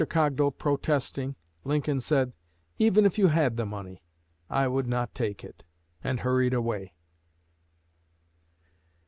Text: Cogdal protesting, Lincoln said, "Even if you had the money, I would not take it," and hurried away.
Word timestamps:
Cogdal 0.09 0.49
protesting, 0.57 1.35
Lincoln 1.63 1.99
said, 1.99 2.33
"Even 2.79 3.05
if 3.05 3.19
you 3.19 3.27
had 3.27 3.55
the 3.55 3.67
money, 3.67 4.01
I 4.49 4.67
would 4.67 4.87
not 4.87 5.13
take 5.13 5.43
it," 5.43 5.63
and 6.03 6.21
hurried 6.21 6.55
away. 6.55 6.95